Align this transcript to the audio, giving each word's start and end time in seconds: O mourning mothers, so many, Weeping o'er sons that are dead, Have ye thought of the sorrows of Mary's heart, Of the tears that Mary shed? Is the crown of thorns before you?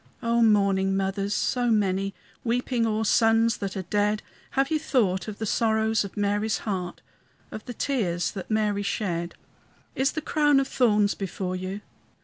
O 0.23 0.41
mourning 0.41 0.97
mothers, 0.97 1.31
so 1.35 1.69
many, 1.69 2.15
Weeping 2.43 2.87
o'er 2.87 3.05
sons 3.05 3.57
that 3.57 3.77
are 3.77 3.83
dead, 3.83 4.23
Have 4.57 4.71
ye 4.71 4.79
thought 4.79 5.27
of 5.27 5.37
the 5.37 5.45
sorrows 5.45 6.03
of 6.03 6.17
Mary's 6.17 6.57
heart, 6.65 7.03
Of 7.51 7.65
the 7.65 7.75
tears 7.75 8.31
that 8.31 8.49
Mary 8.49 8.81
shed? 8.81 9.35
Is 9.93 10.13
the 10.13 10.21
crown 10.21 10.59
of 10.59 10.67
thorns 10.67 11.13
before 11.13 11.55
you? 11.55 11.81